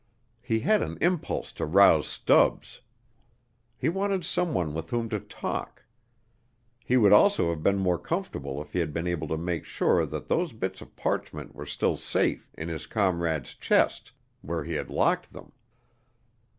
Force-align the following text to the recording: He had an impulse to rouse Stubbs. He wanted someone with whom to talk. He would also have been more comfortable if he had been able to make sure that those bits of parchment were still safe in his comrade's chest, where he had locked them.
He 0.41 0.61
had 0.61 0.81
an 0.81 0.97
impulse 0.99 1.51
to 1.51 1.63
rouse 1.63 2.07
Stubbs. 2.07 2.81
He 3.77 3.87
wanted 3.87 4.25
someone 4.25 4.73
with 4.73 4.89
whom 4.89 5.09
to 5.09 5.19
talk. 5.19 5.85
He 6.83 6.97
would 6.97 7.13
also 7.13 7.51
have 7.51 7.61
been 7.61 7.77
more 7.77 7.99
comfortable 7.99 8.59
if 8.63 8.73
he 8.73 8.79
had 8.79 8.93
been 8.93 9.05
able 9.05 9.27
to 9.27 9.37
make 9.37 9.63
sure 9.63 10.07
that 10.07 10.27
those 10.27 10.53
bits 10.53 10.81
of 10.81 10.95
parchment 10.95 11.53
were 11.53 11.67
still 11.67 11.97
safe 11.97 12.49
in 12.57 12.67
his 12.67 12.87
comrade's 12.87 13.53
chest, 13.53 14.11
where 14.41 14.63
he 14.63 14.73
had 14.73 14.89
locked 14.89 15.33
them. 15.33 15.51